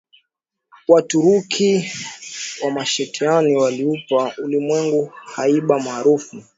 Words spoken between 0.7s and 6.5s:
Waturuki wa Meskhetian waliupa ulimwengu haiba maarufu